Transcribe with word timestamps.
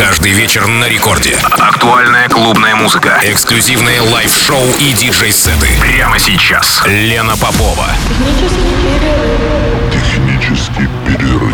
Каждый 0.00 0.32
вечер 0.32 0.66
на 0.66 0.88
рекорде. 0.88 1.36
Актуальная 1.58 2.26
клубная 2.30 2.74
музыка. 2.74 3.20
Эксклюзивные 3.22 4.00
live-шоу 4.00 4.64
и 4.78 4.94
диджей-сеты. 4.94 5.68
Прямо 5.78 6.18
сейчас. 6.18 6.82
Лена 6.86 7.36
Попова. 7.36 7.86
Технический 9.92 10.88
перерыв. 11.06 11.52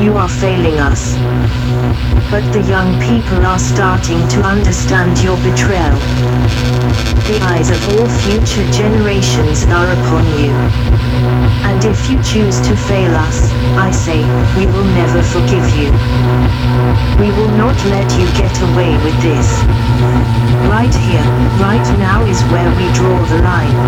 You 0.00 0.16
are 0.16 0.28
failing 0.28 0.80
us. 0.80 1.16
But 2.28 2.42
the 2.52 2.60
young 2.62 2.98
people 2.98 3.46
are 3.46 3.60
starting 3.60 4.26
to 4.30 4.42
understand 4.42 5.16
your 5.22 5.36
betrayal. 5.44 5.96
The 7.22 7.38
eyes 7.44 7.70
of 7.70 7.78
all 7.94 8.08
future 8.26 8.66
generations 8.72 9.62
are 9.70 9.86
upon 9.86 10.26
you. 10.42 10.50
And 11.62 11.84
if 11.84 12.10
you 12.10 12.18
choose 12.22 12.58
to 12.66 12.74
fail 12.74 13.14
us, 13.14 13.48
I 13.78 13.92
say, 13.92 14.18
we 14.58 14.66
will 14.66 14.84
never 14.98 15.22
forgive 15.22 15.64
you. 15.78 15.94
We 17.22 17.30
will 17.38 17.54
not 17.56 17.78
let 17.94 18.10
you 18.18 18.26
get 18.34 18.50
away 18.74 18.92
with 19.06 19.14
this. 19.22 19.46
Right 20.66 20.92
here, 21.06 21.22
right 21.62 21.86
now 22.02 22.24
is 22.26 22.42
where 22.50 22.70
we 22.74 22.90
draw 22.92 23.18
the 23.30 23.40
line. 23.46 23.78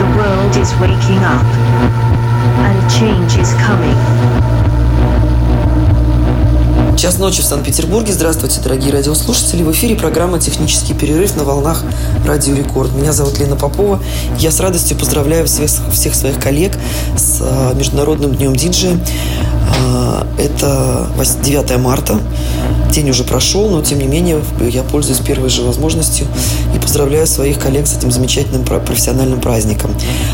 The 0.00 0.08
world 0.16 0.56
is 0.56 0.72
waking 0.80 1.20
up. 1.20 1.44
And 2.64 2.76
change 2.90 3.36
is 3.36 3.52
coming. 3.60 4.55
Час 6.96 7.18
ночи 7.18 7.42
в 7.42 7.44
Санкт-Петербурге. 7.44 8.14
Здравствуйте, 8.14 8.58
дорогие 8.62 8.90
радиослушатели. 8.90 9.62
В 9.62 9.70
эфире 9.72 9.96
программа 9.96 10.40
«Технический 10.40 10.94
перерыв» 10.94 11.36
на 11.36 11.44
волнах 11.44 11.84
Радио 12.24 12.54
Рекорд. 12.54 12.94
Меня 12.94 13.12
зовут 13.12 13.38
Лена 13.38 13.54
Попова. 13.54 14.02
Я 14.38 14.50
с 14.50 14.60
радостью 14.60 14.96
поздравляю 14.96 15.46
всех, 15.46 15.68
всех 15.92 16.14
своих 16.14 16.40
коллег 16.40 16.72
с 17.18 17.42
а, 17.42 17.74
Международным 17.74 18.34
днем 18.34 18.56
диджея. 18.56 18.98
А, 19.78 20.26
это 20.38 21.06
9 21.42 21.78
марта. 21.78 22.18
День 22.96 23.10
уже 23.10 23.24
прошел, 23.24 23.68
но 23.68 23.82
тем 23.82 23.98
не 23.98 24.06
менее 24.06 24.42
я 24.70 24.82
пользуюсь 24.82 25.18
первой 25.18 25.50
же 25.50 25.60
возможностью 25.60 26.26
и 26.74 26.78
поздравляю 26.78 27.26
своих 27.26 27.58
коллег 27.58 27.86
с 27.86 27.94
этим 27.94 28.10
замечательным 28.10 28.64
профессиональным 28.64 29.38
праздником. 29.38 29.90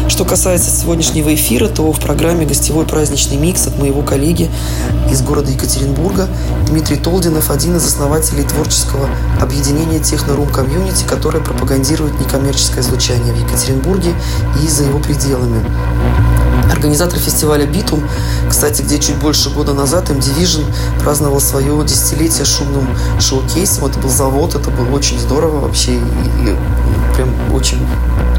Что 0.07 0.25
касается 0.25 0.71
сегодняшнего 0.71 1.35
эфира, 1.35 1.67
то 1.67 1.91
в 1.91 1.99
программе 1.99 2.47
гостевой 2.47 2.87
праздничный 2.87 3.37
микс 3.37 3.67
от 3.67 3.81
моего 3.81 4.03
коллеги 4.03 4.49
из 5.11 5.23
города 5.23 5.51
Екатеринбурга 5.51 6.29
Дмитрий 6.69 6.99
Толдинов, 6.99 7.51
один 7.51 7.77
из 7.79 7.85
основателей 7.85 8.45
творческого 8.45 9.09
объединения 9.41 9.99
Technoroom 9.99 10.47
Community, 10.47 11.03
которое 11.03 11.43
пропагандирует 11.43 12.21
некоммерческое 12.21 12.85
звучание 12.85 13.35
в 13.35 13.41
Екатеринбурге 13.41 14.15
и 14.63 14.69
за 14.69 14.85
его 14.85 15.01
пределами. 15.01 15.69
Организатор 16.71 17.19
фестиваля 17.19 17.67
«Битум», 17.67 18.03
кстати, 18.49 18.83
где 18.83 18.99
чуть 18.99 19.17
больше 19.17 19.51
года 19.51 19.73
назад 19.73 20.11
M-Division 20.11 20.65
праздновал 21.01 21.41
свое 21.41 21.85
десятилетие 21.85 22.45
шумным 22.45 22.89
шоу-кейсом. 23.21 23.87
Это 23.87 23.99
был 23.99 24.11
завод, 24.11 24.55
это 24.55 24.71
было 24.71 24.95
очень 24.95 25.19
здорово 25.19 25.61
вообще. 25.61 25.93
И, 25.93 25.99
и 25.99 26.57
прям 27.15 27.31
очень 27.53 27.79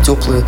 теплые 0.04 0.46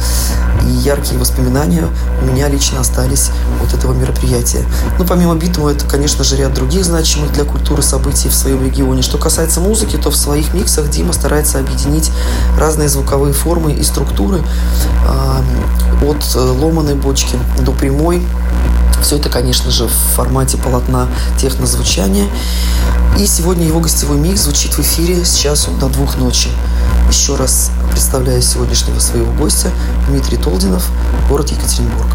и 0.64 0.70
яркие 0.70 1.20
воспоминания 1.20 1.88
у 2.22 2.26
меня 2.26 2.48
лично 2.50 2.82
остались 2.82 3.30
от 3.64 3.74
этого 3.74 3.94
мероприятия. 3.94 4.66
Ну, 4.98 5.06
помимо 5.06 5.36
Битума, 5.36 5.72
это, 5.72 5.86
конечно 5.86 6.24
же, 6.24 6.36
ряд 6.36 6.54
других 6.54 6.84
значимых 6.84 7.32
для 7.34 7.44
культуры 7.44 7.82
событий 7.82 8.30
в 8.30 8.34
своем 8.34 8.64
регионе. 8.64 9.02
Что 9.02 9.18
касается 9.18 9.60
музыки, 9.60 9.96
то 9.96 10.10
в 10.10 10.16
своих 10.16 10.54
миксах 10.54 10.90
Дима 10.90 11.14
старается 11.14 11.60
объединить 11.60 12.12
разные 12.58 12.90
звуковые 12.90 13.34
формы 13.34 13.74
и 13.74 13.84
структуры 13.84 14.42
от 16.02 16.36
ломаной 16.36 16.96
бочки 16.96 17.38
до 17.60 17.72
прямой. 17.72 18.26
Все 19.02 19.18
это, 19.18 19.30
конечно 19.30 19.72
же, 19.72 19.88
в 19.88 20.16
формате 20.16 20.58
полотна 20.58 21.08
технозвучания. 21.40 22.28
И 23.20 23.28
сегодня 23.28 23.66
его 23.66 23.80
гостевой 23.80 24.18
микс 24.18 24.42
звучит 24.42 24.74
в 24.74 24.80
эфире 24.80 25.24
с 25.24 25.36
часу 25.36 25.72
до 25.80 25.88
двух 25.90 26.18
ночи. 26.18 26.50
Еще 27.10 27.36
раз 27.36 27.72
представляю 27.92 28.42
сегодняшнего 28.42 29.00
своего 29.00 29.32
гостя 29.34 29.72
Дмитрий 30.08 30.38
Толдинов, 30.38 30.88
город 31.30 31.52
Екатеринбург. 31.52 32.08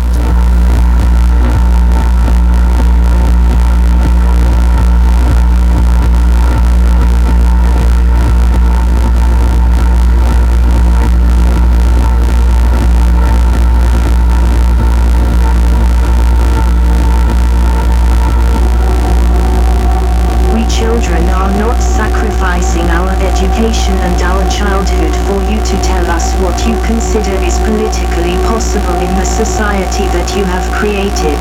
Education 23.60 23.94
and 24.08 24.22
our 24.22 24.40
childhood 24.50 25.12
for 25.28 25.36
you 25.52 25.58
to 25.60 25.76
tell 25.84 26.06
us 26.10 26.32
what 26.40 26.56
you 26.66 26.72
consider 26.86 27.36
is 27.44 27.58
politically 27.60 28.32
possible 28.48 28.96
in 28.96 29.12
the 29.20 29.24
society 29.24 30.04
that 30.16 30.32
you 30.34 30.44
have 30.44 30.64
created. 30.72 31.36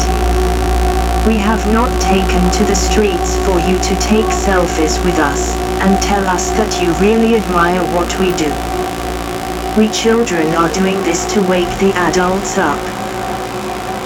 We 1.25 1.37
have 1.37 1.63
not 1.71 1.89
taken 2.01 2.43
to 2.59 2.63
the 2.65 2.75
streets 2.75 3.37
for 3.47 3.59
you 3.63 3.79
to 3.79 3.95
take 4.03 4.27
selfies 4.27 4.99
with 5.05 5.17
us 5.19 5.55
and 5.79 5.95
tell 6.03 6.27
us 6.27 6.49
that 6.59 6.81
you 6.83 6.91
really 6.99 7.35
admire 7.39 7.83
what 7.95 8.11
we 8.19 8.35
do. 8.35 8.51
We 9.79 9.87
children 9.95 10.53
are 10.55 10.71
doing 10.73 10.99
this 11.03 11.23
to 11.33 11.41
wake 11.47 11.71
the 11.79 11.93
adults 11.95 12.57
up. 12.57 12.79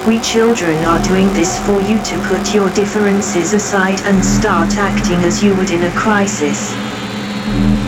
We 0.06 0.20
children 0.20 0.84
are 0.84 1.02
doing 1.02 1.32
this 1.32 1.58
for 1.66 1.80
you 1.80 1.98
to 1.98 2.16
put 2.28 2.54
your 2.54 2.70
differences 2.70 3.54
aside 3.54 4.00
and 4.02 4.24
start 4.24 4.76
acting 4.76 5.18
as 5.24 5.42
you 5.42 5.56
would 5.56 5.70
in 5.70 5.82
a 5.82 5.90
crisis. 5.98 6.83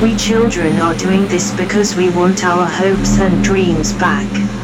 We 0.03 0.15
children 0.17 0.77
are 0.77 0.95
doing 0.95 1.27
this 1.27 1.57
because 1.57 1.97
we 1.97 2.11
want 2.11 2.45
our 2.45 2.67
hopes 2.67 3.19
and 3.19 3.43
dreams 3.43 3.95
back. 3.95 4.56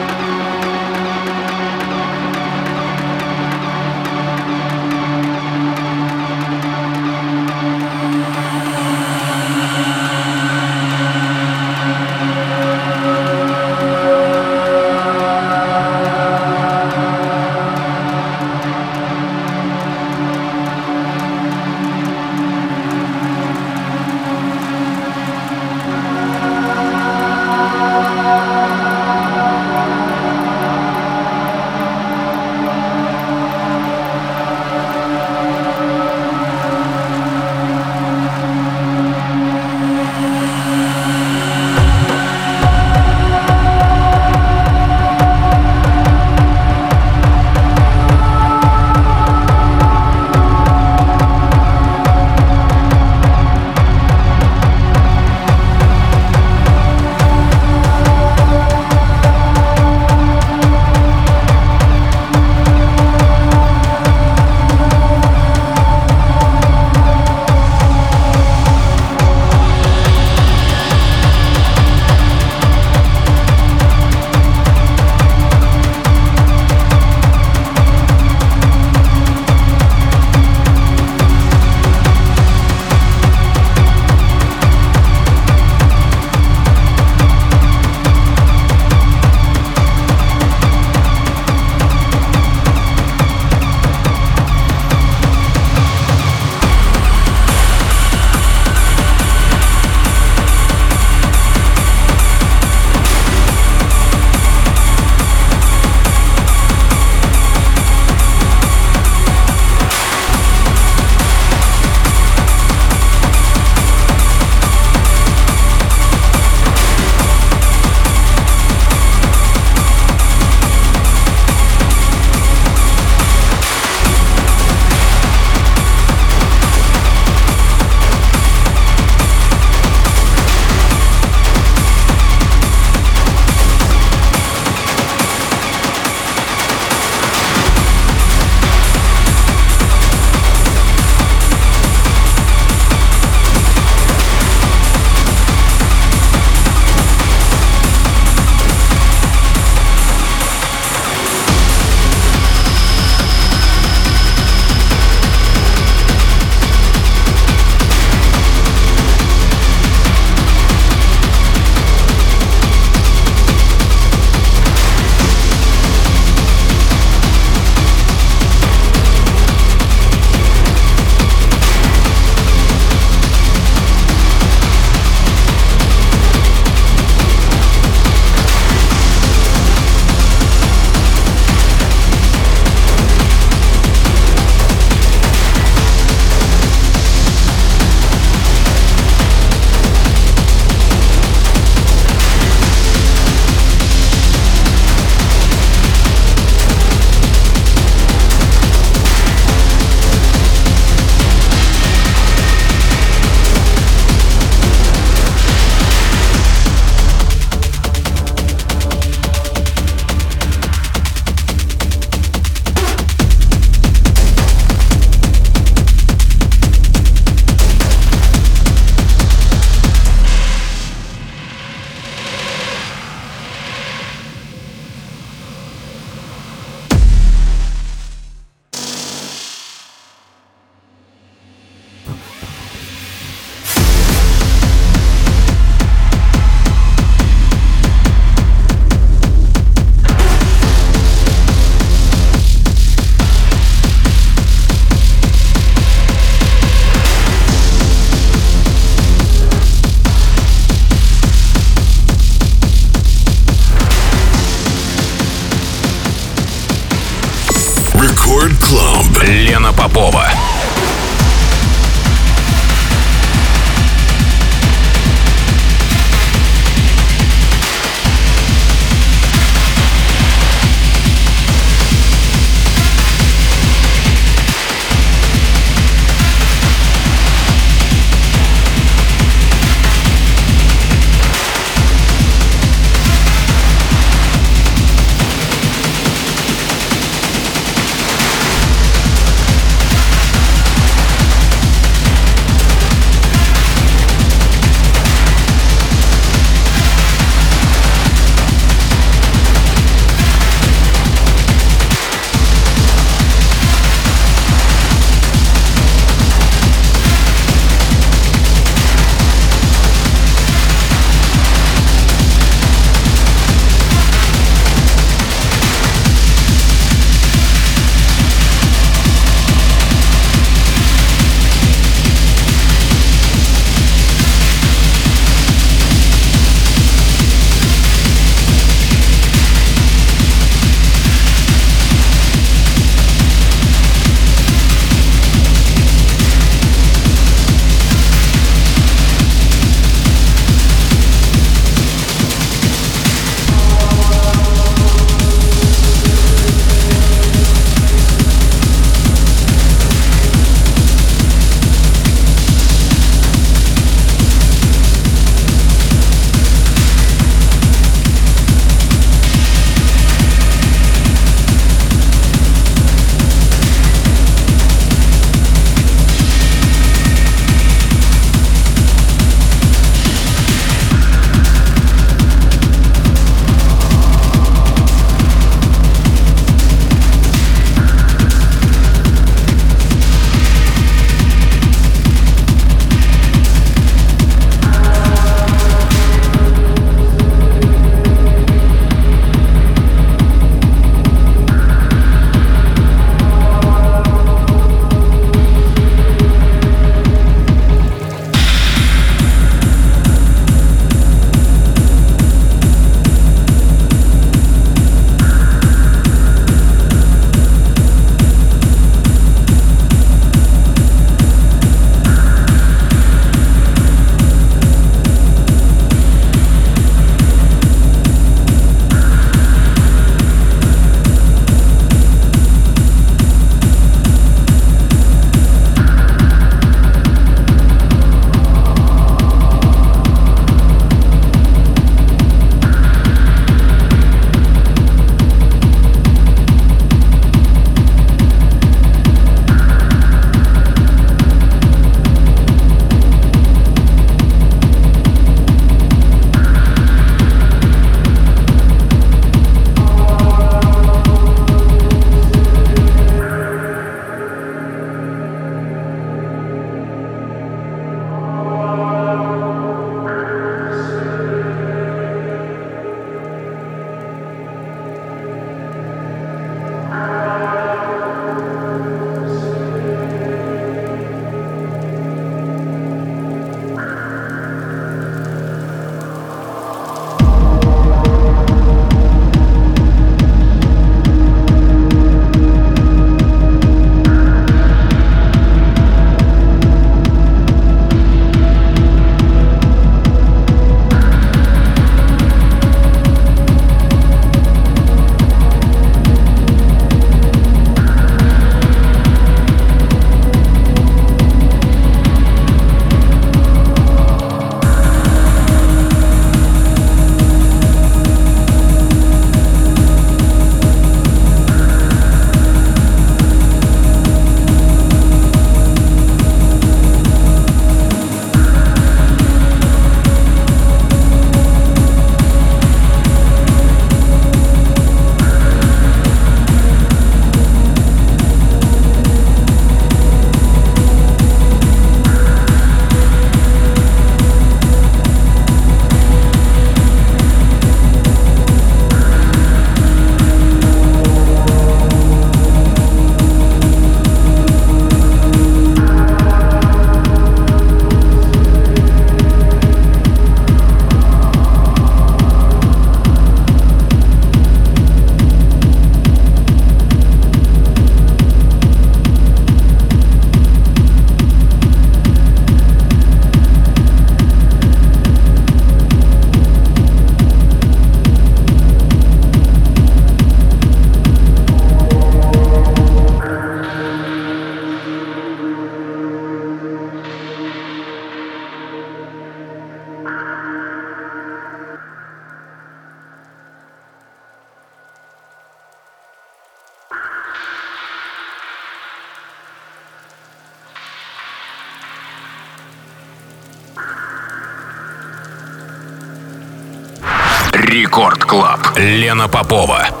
Попова. 599.31 600.00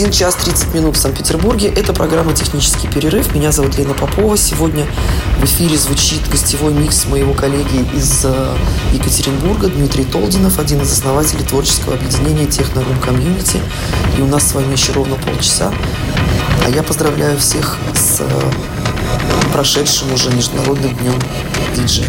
1 0.00 0.12
час 0.12 0.34
30 0.34 0.72
минут 0.72 0.96
в 0.96 0.98
Санкт-Петербурге. 0.98 1.68
Это 1.76 1.92
программа 1.92 2.32
«Технический 2.32 2.88
перерыв». 2.88 3.34
Меня 3.34 3.52
зовут 3.52 3.76
Лена 3.76 3.92
Попова. 3.92 4.34
Сегодня 4.34 4.86
в 5.38 5.44
эфире 5.44 5.76
звучит 5.76 6.26
гостевой 6.30 6.72
микс 6.72 7.04
моего 7.04 7.34
коллеги 7.34 7.86
из 7.94 8.24
э, 8.24 8.56
Екатеринбурга 8.94 9.68
Дмитрий 9.68 10.04
Толдинов, 10.04 10.58
один 10.58 10.80
из 10.80 10.90
основателей 10.90 11.44
творческого 11.44 11.96
объединения 11.96 12.46
Technoroom 12.46 12.98
Community. 12.98 13.60
И 14.16 14.22
у 14.22 14.26
нас 14.26 14.48
с 14.48 14.54
вами 14.54 14.72
еще 14.72 14.92
ровно 14.92 15.16
полчаса. 15.16 15.70
А 16.64 16.70
я 16.70 16.82
поздравляю 16.82 17.36
всех 17.36 17.76
с 17.92 18.20
э, 18.20 18.50
прошедшим 19.52 20.14
уже 20.14 20.30
Международным 20.30 20.96
днем 20.96 21.18
диджея. 21.76 22.08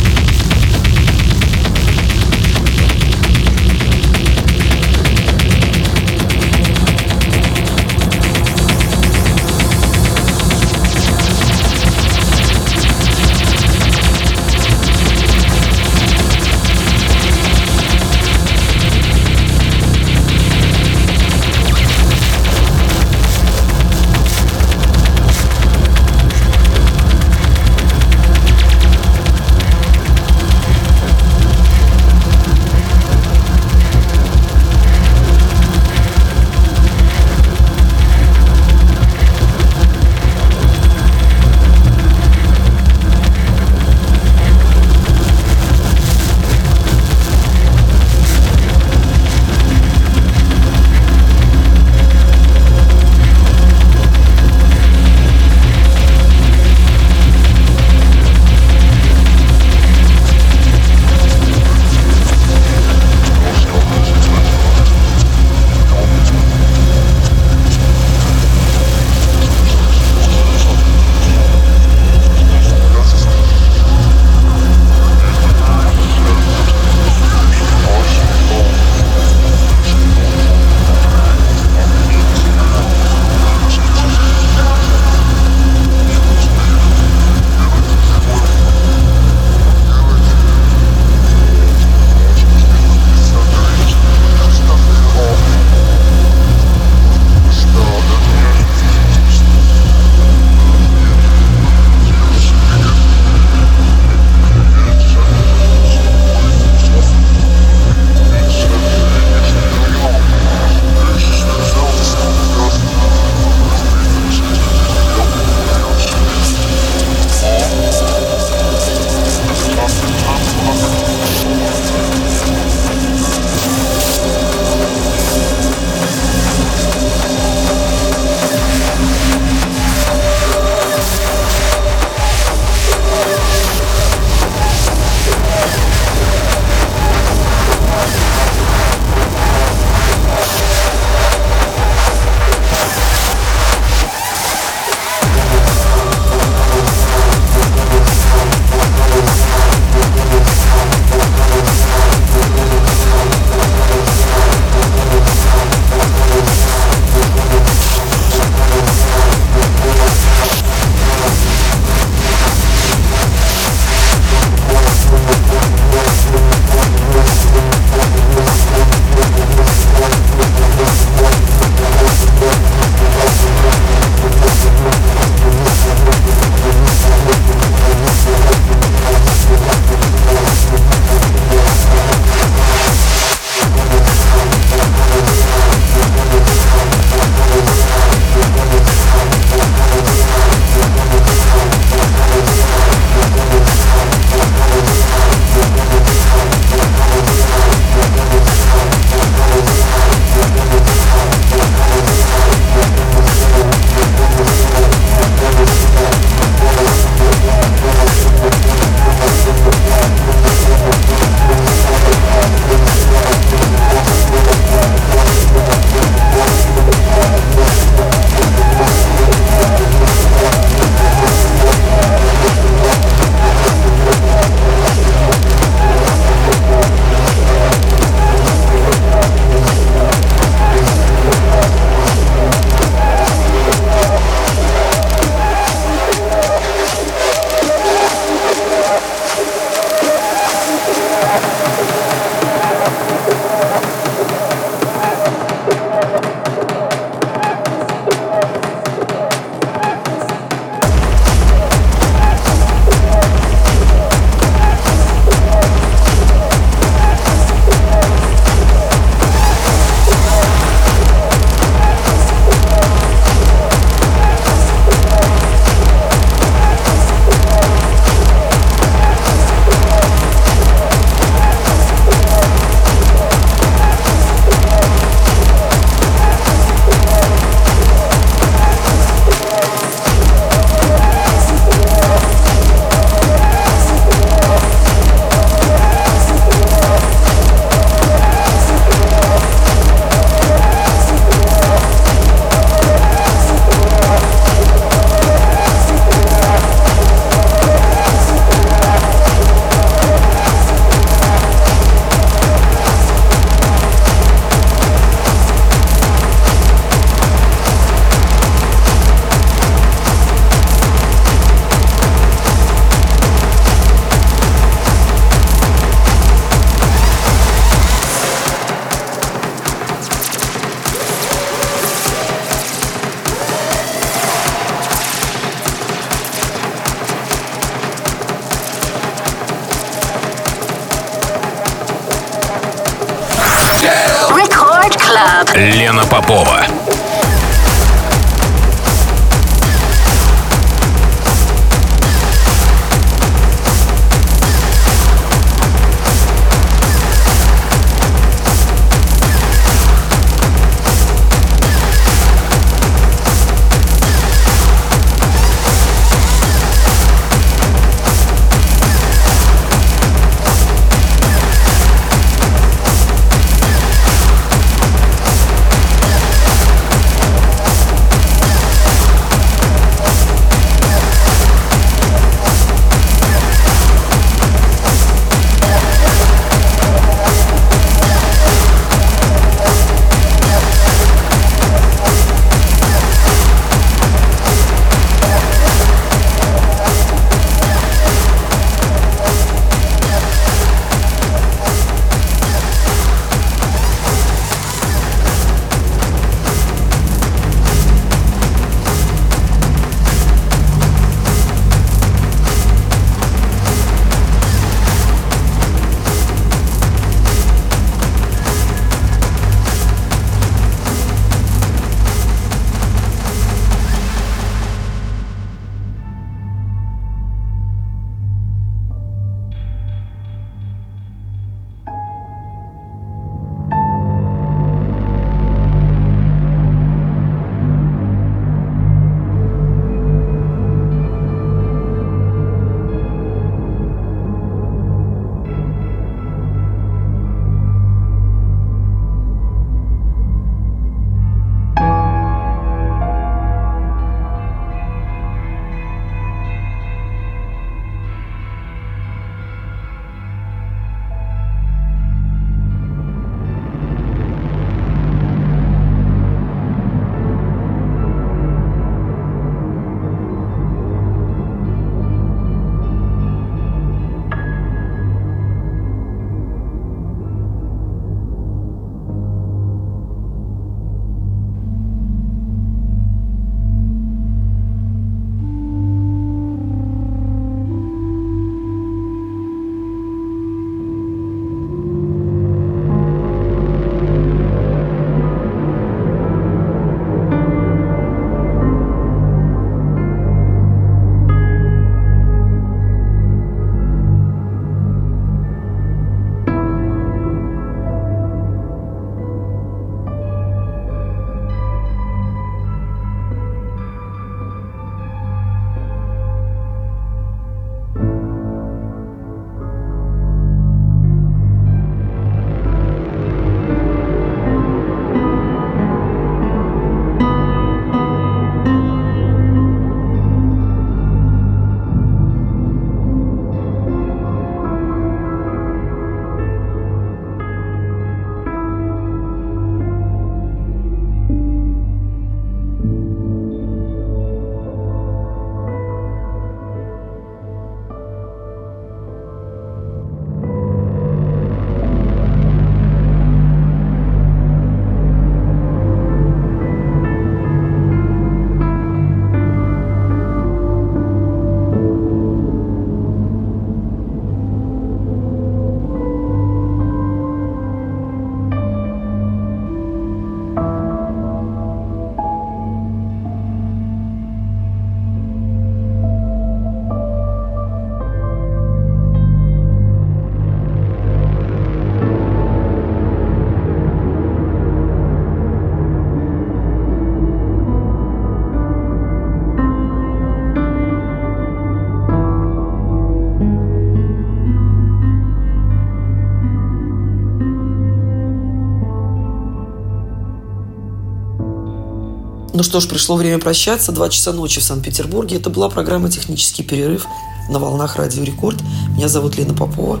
Ну 592.56 592.62
что 592.62 592.80
ж, 592.80 592.88
пришло 592.88 593.16
время 593.16 593.38
прощаться. 593.38 593.92
Два 593.92 594.08
часа 594.08 594.32
ночи 594.32 594.60
в 594.60 594.64
Санкт-Петербурге. 594.64 595.36
Это 595.36 595.50
была 595.50 595.68
программа 595.68 596.08
«Технический 596.08 596.62
перерыв» 596.62 597.06
на 597.50 597.58
волнах 597.58 597.96
Радио 597.96 598.24
Рекорд. 598.24 598.56
Меня 598.96 599.08
зовут 599.08 599.36
Лена 599.36 599.52
Попова. 599.52 600.00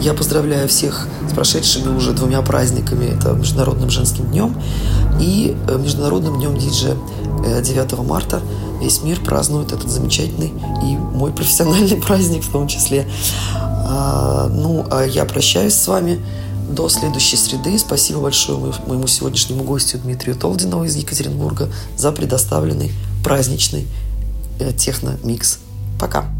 Я 0.00 0.14
поздравляю 0.14 0.68
всех 0.68 1.08
с 1.28 1.32
прошедшими 1.32 1.88
уже 1.96 2.12
двумя 2.12 2.40
праздниками. 2.42 3.06
Это 3.06 3.32
Международным 3.32 3.90
женским 3.90 4.26
днем 4.26 4.56
и 5.20 5.56
э, 5.68 5.76
Международным 5.76 6.38
днем 6.38 6.56
диджея 6.56 6.96
9 7.62 7.92
э, 7.92 7.96
марта. 7.96 8.42
Весь 8.80 9.02
мир 9.02 9.18
празднует 9.18 9.72
этот 9.72 9.90
замечательный 9.90 10.52
и 10.84 10.96
мой 10.96 11.32
профессиональный 11.32 11.96
праздник 12.00 12.44
в 12.44 12.52
том 12.52 12.68
числе. 12.68 13.08
А, 13.90 14.46
ну, 14.48 14.86
а 14.88 15.02
я 15.04 15.24
прощаюсь 15.24 15.74
с 15.74 15.88
вами 15.88 16.20
до 16.68 16.88
следующей 16.88 17.36
среды. 17.36 17.78
Спасибо 17.78 18.20
большое 18.20 18.72
моему 18.86 19.06
сегодняшнему 19.06 19.64
гостю 19.64 19.98
Дмитрию 19.98 20.36
Толдинову 20.36 20.84
из 20.84 20.96
Екатеринбурга 20.96 21.68
за 21.96 22.12
предоставленный 22.12 22.92
праздничный 23.24 23.86
э, 24.60 24.72
техно-микс. 24.72 25.58
Пока. 25.98 26.37